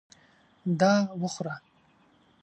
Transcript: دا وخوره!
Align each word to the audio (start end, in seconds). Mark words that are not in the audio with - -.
دا 0.79 0.93
وخوره! 1.21 1.55